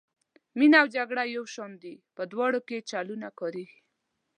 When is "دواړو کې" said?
2.31-2.85